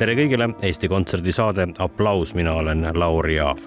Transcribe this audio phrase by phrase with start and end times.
[0.00, 3.66] Tere kõigile, Eesti Kontserdi saade Applaus, mina olen Lauri Aav.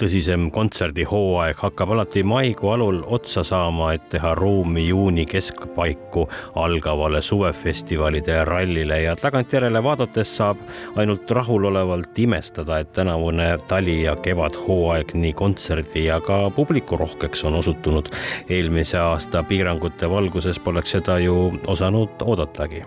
[0.00, 6.24] tõsisem kontserdihooaeg hakkab alati maikuu alul otsa saama, et teha ruumi juuni keskpaiku
[6.62, 10.64] algavale suvefestivalide rallile ja tagantjärele vaadates saab
[10.96, 18.08] ainult rahulolevalt imestada, et tänavune tali- ja kevadhooaeg nii kontserdi ja ka publikurohkeks on osutunud.
[18.48, 22.84] eelmise aasta piirangute valguses poleks seda ju osanud oodatagi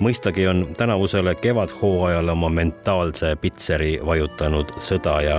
[0.00, 5.38] mõistagi on tänavusele kevadhooajale oma mentaalse pitseri vajutanud sõda ja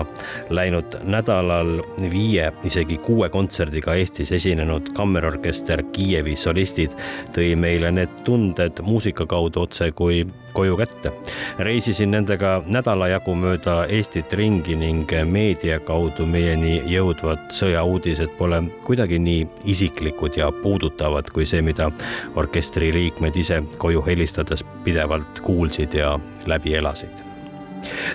[0.50, 1.80] läinud nädalal
[2.12, 6.96] viie, isegi kuue kontserdiga Eestis esinenud kammerorkester Kiievi solistid
[7.36, 11.12] tõi meile need tunded muusika kaudu otse kui koju kätte.
[11.60, 19.20] reisisin nendega nädala jagu mööda Eestit ringi ning meedia kaudu meieni jõudvad sõjauudised pole kuidagi
[19.20, 21.92] nii isiklikud ja puudutavad kui see, mida
[22.36, 24.02] orkestri liikmed ise koju
[24.50, 27.10] helistades pidevalt kuulsid ja läbi elasid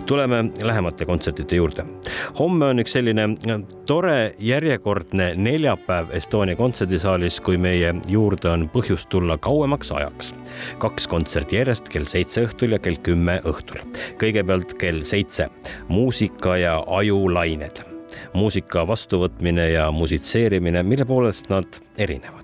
[0.06, 1.84] tuleme lähemate kontsertide juurde.
[2.38, 3.28] homme on üks selline
[3.86, 10.34] tore järjekordne neljapäev Estonia kontserdisaalis, kui meie juurde on põhjust tulla kauemaks ajaks.
[10.78, 13.80] kaks kontserti järjest kell seitse õhtul ja kell kümme õhtul.
[14.20, 15.48] kõigepealt kell seitse
[15.88, 17.84] muusika ja ajulained
[18.34, 22.43] muusika vastuvõtmine ja musitseerimine, mille poolest nad erinevad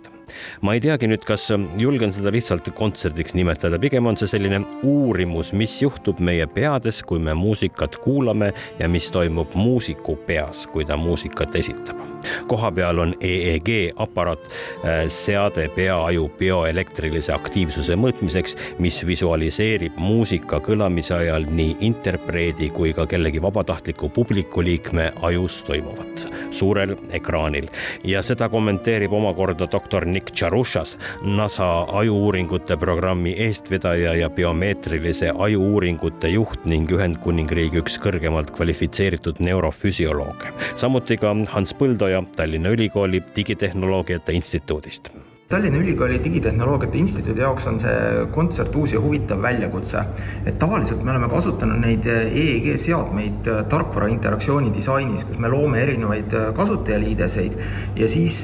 [0.62, 1.48] ma ei teagi nüüd, kas
[1.80, 7.20] julgen seda lihtsalt kontserdiks nimetada, pigem on see selline uurimus, mis juhtub meie peades, kui
[7.22, 11.98] me muusikat kuulame ja mis toimub muusiku peas, kui ta muusikat esitab.
[12.46, 14.42] kohapeal on EEG aparaat,
[14.84, 23.06] äh, seade peaaju bioelektrilise aktiivsuse mõõtmiseks, mis visualiseerib muusika kõlamise ajal nii interpreedi kui ka
[23.06, 27.68] kellegi vabatahtliku publiku liikme ajus toimuvat suurel ekraanil
[28.04, 36.28] ja seda kommenteerib omakorda doktor Nick Nick Charushas, NASA ajuuuringute programmi eestvedaja ja biomeetrilise ajuuuringute
[36.34, 40.44] juht ning Ühendkuningriigi üks kõrgemalt kvalifitseeritud neurofüsioloog.
[40.76, 45.08] samuti ka Hans Põldoja Tallinna Ülikooli Digitehnoloogiate Instituudist
[45.50, 47.94] Tallinna Ülikooli Digitehnoloogiate Instituudi jaoks on see
[48.30, 49.98] kontsert uus ja huvitav väljakutse.
[50.46, 56.36] et tavaliselt me oleme kasutanud neid EEG seadmeid tarkvara interaktsiooni disainis, kus me loome erinevaid
[56.54, 57.56] kasutajaliideseid
[57.96, 58.36] ja siis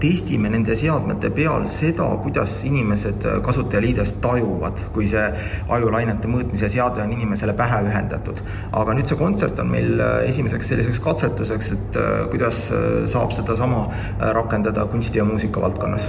[0.00, 5.26] testime nende seadmete peal seda, kuidas inimesed kasutajaliidest tajuvad, kui see
[5.68, 8.40] ajulainete mõõtmise seade on inimesele pähe ühendatud.
[8.72, 12.02] aga nüüd see kontsert on meil esimeseks selliseks katsetuseks, et
[12.32, 12.64] kuidas
[13.04, 13.84] saab sedasama
[14.40, 16.05] rakendada kunsti ja muusika valdkonnas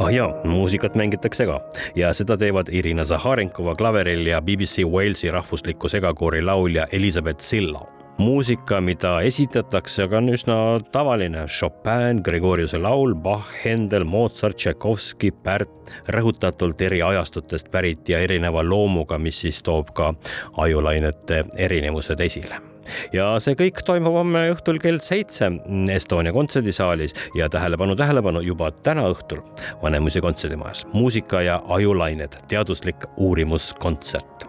[0.00, 1.60] ah jaa, muusikat mängitakse ka.
[1.94, 7.86] Ja seda teevad Irina Zaharenkova klaveril ja BBC Walesi rahvusliku segakoori laulja Elizabeth Silla.
[8.20, 10.56] Muusika, mida esitatakse, aga on üsna
[10.92, 11.46] tavaline.
[11.48, 19.18] Chopin, Gregoriuse laul, Bach, Händel, Mozart, Tšaikovski, Pärt, rõhutatult eri ajastutest pärit ja erineva loomuga,
[19.18, 20.12] mis siis toob ka
[20.60, 22.69] ajulainete erinevused esile
[23.12, 25.50] ja see kõik toimub homme õhtul kell seitse
[25.92, 27.14] Estonia kontserdisaalis.
[27.38, 29.42] Ja tähelepanu, tähelepanu juba täna õhtul
[29.82, 30.86] Vanemuise kontserdimajas.
[30.92, 34.46] Muusika ja ajulained, teaduslik uurimuskontsert.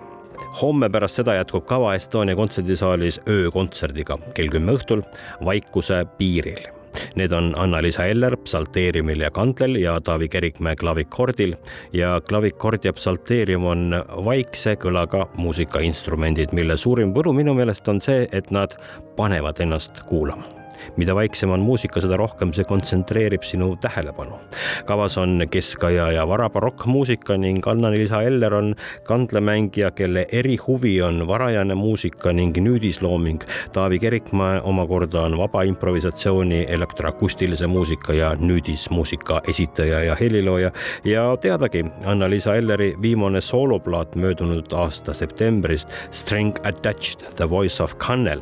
[0.62, 4.19] Homme pärast seda jätkub kava Estonia kontserdisaalis öökontserdiga.
[4.36, 5.06] Kell kümme õhtul
[5.46, 6.81] Vaikuse piiril
[7.16, 11.56] Need on Anna-Liisa Eller psalteeriumil ja kandlel ja Taavi Kerikmäe klavikordil.
[11.94, 18.28] Ja klavikord ja psalteerium on vaikse kõlaga muusikainstrumendid, mille suurim võlu minu meelest on see,
[18.31, 18.75] et nad
[19.18, 20.61] panevad ennast kuulama
[20.98, 24.39] mida vaiksem on muusika, seda rohkem see kontsentreerib sinu tähelepanu.
[24.86, 32.33] kavas on keskaja ja varabarokkmuusika ning Anna-Liisa Eller on kandlemängija, kelle erihuvi on varajane muusika
[32.33, 33.42] ning nüüdislooming.
[33.74, 40.72] Taavi Kerikmäe omakorda on vaba improvisatsiooni, elektroakustilise muusika ja nüüdismuusika esitaja ja helilooja
[41.04, 48.42] ja teadagi, Anna-Liisa Elleri viimane sooloplaat möödunud aasta septembrist String Attached, The Voice of Kannel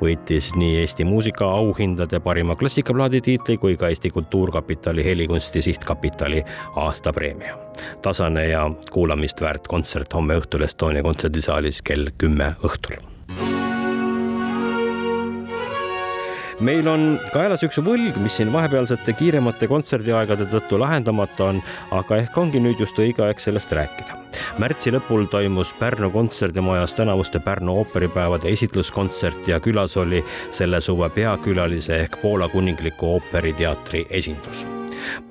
[0.00, 6.44] võitis nii Eesti muusika auhinda auhindade parima klassikaplaadi tiitli kui ka Eesti Kultuurkapitali helikunsti sihtkapitali
[6.76, 7.58] aastapreemia.
[8.02, 13.00] tasane ja kuulamist väärt kontsert homme õhtul Estonia kontserdisaalis kell kümme õhtul
[16.60, 21.60] meil on kaelas üks võlg, mis siin vahepealsete kiiremate kontserdiaegade tõttu lahendamata on,
[21.96, 24.18] aga ehk ongi nüüd just õige aeg sellest rääkida.
[24.58, 32.02] märtsi lõpul toimus Pärnu kontserdimajas tänavuste Pärnu ooperipäevade esitluskontsert ja külas oli selle suve peakülalise
[32.04, 34.66] ehk Poola Kuningliku Ooperiteatri esindus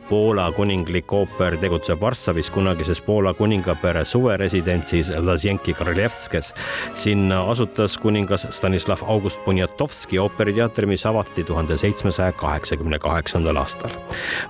[0.10, 6.54] Poola kuninglik ooper tegutseb Varssavis kunagises Poola kuningapere suveresidentsis Lazienki Kralevskes.
[6.96, 13.92] sinna asutas kuningas Stanislav August Poniatovski ooperiteatri, mis avati tuhande seitsmesaja kaheksakümne kaheksandal aastal.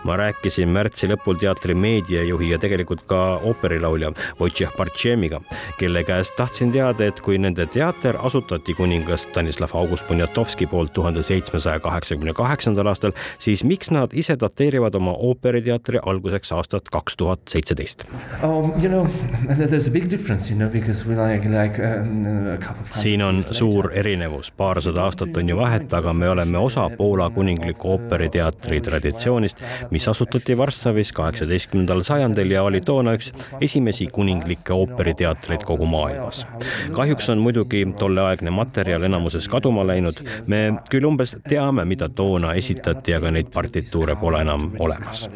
[0.04, 5.42] ma rääkisin märtsi lõpul teatri meediajuhi ja tegelikult ka ooperilaulja Wojciech Bartšemiga,
[5.78, 11.24] kelle käest tahtsin teada, et kui nende teater asutati kuningas Stanislav August Poniatovski poolt tuhande
[11.24, 17.18] seitsmesaja kaheksakümne kaheksandal aastal, siis miks nad ise dateerivad oma ooperi ooperiteatri alguseks aastat kaks
[17.18, 18.12] tuhat seitseteist.
[18.44, 18.74] Um,
[22.94, 27.92] siin on suur erinevus, paarsada aastat on ju vahet, aga me oleme osa Poola kuningliku
[27.92, 29.58] ooperiteatri traditsioonist,
[29.92, 36.46] mis asutati Varssavis kaheksateistkümnendal sajandil ja oli toona üks esimesi kuninglikke ooperiteatreid kogu maailmas.
[36.92, 43.14] kahjuks on muidugi tolleaegne materjal enamuses kaduma läinud, me küll umbes teame, mida toona esitati,
[43.16, 45.30] aga neid partituure pole enam olemas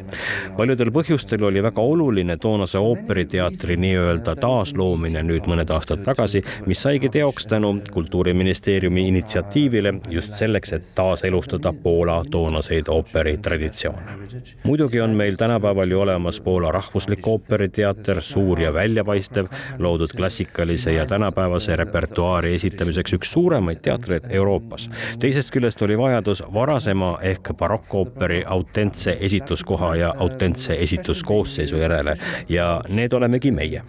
[0.57, 7.09] paljudel põhjustel oli väga oluline toonase ooperiteatri nii-öelda taasloomine nüüd mõned aastad tagasi, mis saigi
[7.09, 14.17] teoks tänu Kultuuriministeeriumi initsiatiivile just selleks, et taaselustada Poola toonaseid ooperitraditsioone.
[14.63, 19.47] muidugi on meil tänapäeval ju olemas Poola rahvuslik ooperiteater, suur ja väljapaistev,
[19.79, 24.89] loodud klassikalise ja tänapäevase repertuaari esitamiseks üks suuremaid teatreid Euroopas.
[25.19, 32.17] teisest küljest oli vajadus varasema ehk barokkooperi autentse esituskoha koha ja autentse esituskoosseisu järele.
[32.49, 33.83] Ja need olemegi meie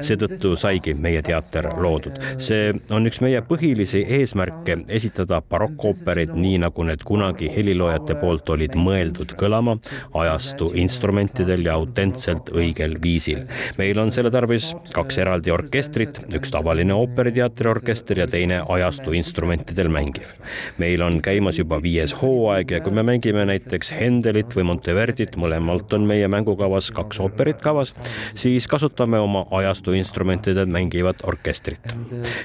[0.00, 2.18] seetõttu saigi meie teater loodud.
[2.38, 8.76] see on üks meie põhilisi eesmärke esitada barokkooperid nii, nagu need kunagi heliloojate poolt olid
[8.78, 9.76] mõeldud kõlama
[10.18, 13.44] ajastu instrumentidel ja autentselt õigel viisil.
[13.78, 19.88] meil on selle tarvis kaks eraldi orkestrit, üks tavaline ooperiteatri orkester ja teine ajastu instrumentidel
[19.92, 20.34] mängiv.
[20.78, 25.92] meil on käimas juba viies hooaeg ja kui me mängime näiteks Hendelit või Monteverdit, mõlemalt
[25.96, 27.94] on meie mängukavas kaks ooperit kavas,
[28.38, 31.92] siis kasutame oma ajastu ajastu instrumentidel mängivat orkestrit.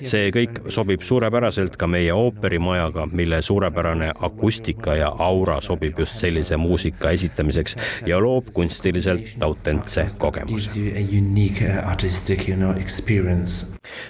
[0.03, 6.57] see kõik sobib suurepäraselt ka meie ooperimajaga, mille suurepärane akustika ja aura sobib just sellise
[6.57, 10.79] muusika esitamiseks ja loob kunstiliselt autentse kogemuse.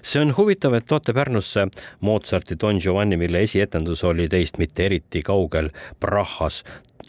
[0.02, 1.68] see on huvitav, et toote Pärnusse
[2.02, 5.70] Mozarti Don Giovanni, mille esietendus oli teist mitte eriti kaugel
[6.00, 6.64] Prahas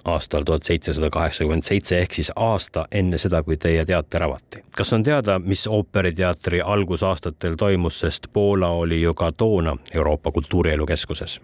[0.04, 4.64] aastal tuhat seitsesada kaheksakümmend seitse ehk siis aasta enne seda, kui teie teater avati.
[4.76, 10.86] kas on teada, mis ooperiteatri algusaastatel toimus, sest Poola oli ju ka toona Euroopa kultuurielu
[10.86, 11.40] keskuses?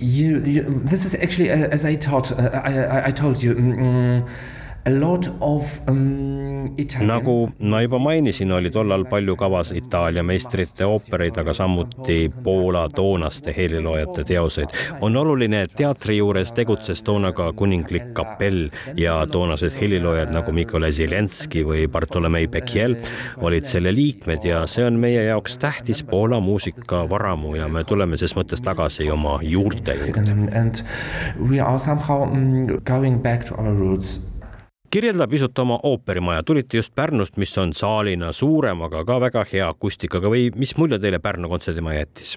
[0.00, 4.26] You, you, this is actually as I taught, uh, I, I told you mm,
[7.00, 13.54] nagu ma juba mainisin, oli tollal palju kavas Itaalia meistrite oopereid, aga samuti Poola toonaste
[13.56, 14.68] heliloojate teoseid.
[15.00, 20.92] on oluline, et teatri juures tegutses toona ka kuninglik kapell ja toonased heliloojad nagu Nikolai
[20.92, 22.96] Zelenski või Bartolomei Bekiel
[23.38, 28.18] olid selle liikmed ja see on meie jaoks tähtis Poola muusika varamu ja me tuleme
[28.18, 30.26] ses mõttes tagasi oma juurte juurde.
[30.58, 30.82] And
[31.38, 34.20] we are somehow mm, going back to our roots
[34.92, 39.68] kirjelda pisut oma ooperimaja, tulite just Pärnust, mis on saalina suurem, aga ka väga hea
[39.72, 42.34] akustikaga või mis mulje teile Pärnu kontserdimaja jättis?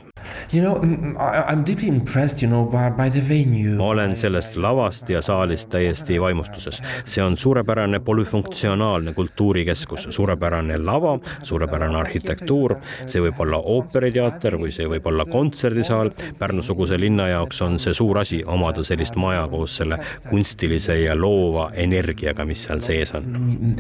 [0.54, 0.80] You know,
[1.20, 3.76] I am deeply impressed, you know, by, the venue.
[3.76, 6.82] ma olen sellest lavast ja saalist täiesti vaimustuses.
[7.06, 14.88] see on suurepärane polüfunktsionaalne kultuurikeskus, suurepärane lava, suurepärane arhitektuur, see võib olla ooperiteater või see
[14.88, 16.14] võib olla kontserdisaal.
[16.40, 21.70] Pärnu-suguse linna jaoks on see suur asi omada sellist maja koos selle kunstilise ja loova
[21.74, 23.76] energiaga, mis seal sees on.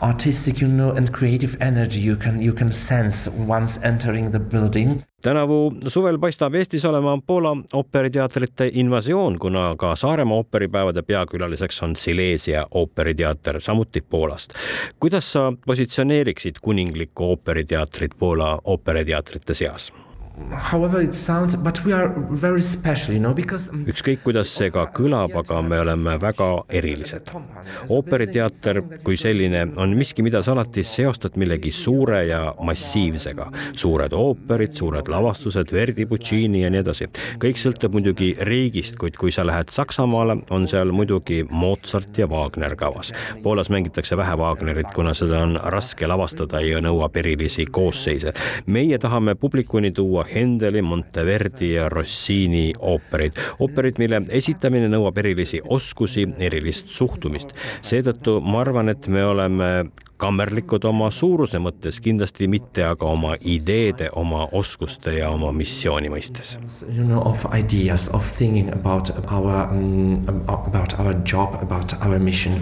[0.00, 5.02] Artistic, you know, and creative energy you can, you can sense once entering the building.
[5.22, 12.66] tänavu suvel paistab Eestis olema Poola ooperiteatrite invasioon, kuna ka Saaremaa ooperipäevade peakülaliseks on Silesia
[12.70, 14.52] ooperiteater, samuti Poolast.
[15.00, 19.92] kuidas sa positsioneeriksid kuninglikku ooperiteatrit Poola ooperiteatrite seas?
[23.72, 26.48] Um, ükskõik, kuidas see ka kõlab, aga me oleme väga
[26.80, 27.30] erilised.
[27.94, 33.50] ooperiteater kui selline on miski, mida sa alati seostad millegi suure ja massiivsega.
[33.76, 37.08] suured ooperid, suured lavastused, Verdi, Puccini ja nii edasi.
[37.42, 42.76] kõik sõltub muidugi riigist, kuid kui sa lähed Saksamaale, on seal muidugi Mozart ja Wagner
[42.76, 43.12] kavas.
[43.42, 48.32] Poolas mängitakse vähe Wagnerit, kuna seda on raske lavastada ja nõuab erilisi koosseise.
[48.66, 53.38] meie tahame publikuni tuua Hendeli, Monteverdi ja Rossini ooperid.
[53.58, 57.54] ooperid, mille esitamine nõuab erilisi oskusi, erilist suhtumist.
[57.82, 59.72] seetõttu ma arvan, et me oleme
[60.18, 66.56] kammerlikud oma suuruse mõttes, kindlasti mitte aga oma ideede, oma oskuste ja oma missiooni mõistes.
[66.90, 72.58] You know of ideas of thinking about our um, about our job, about our mission.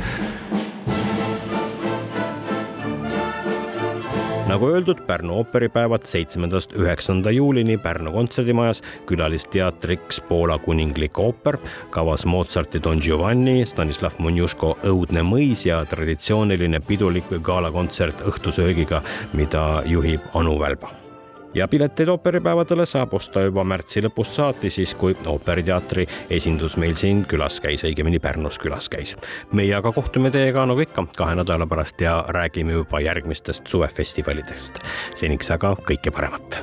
[4.46, 11.58] Nagu öeldud, Pärnu ooperipäevad seitsmendast üheksanda juulini Pärnu kontserdimajas, külalisteatriks Poola kuninglik ooper,
[11.90, 19.02] kavas Mozarti Don Giovanni, Stanislav Monjuško Õudne mõis ja traditsiooniline pidulik galakontsert õhtusöögiga,
[19.34, 21.05] mida juhib Anu Välba
[21.54, 27.24] ja pileteid ooperipäevadele saab osta juba märtsi lõpust saati, siis kui ooperiteatri esindus meil siin
[27.28, 29.16] külas käis, õigemini Pärnus külas käis.
[29.52, 34.78] meie aga kohtume teiega nagu ikka kahe nädala pärast ja räägime juba järgmistest suvefestivalidest.
[35.14, 36.62] seniks aga kõike paremat.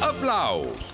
[0.00, 0.89] aplaus